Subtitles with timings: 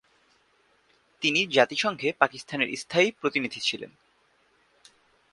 [1.21, 3.91] তিনি জাতিসংঘে পাকিস্তানের স্থায়ী প্রতিনিধি ছিলেন।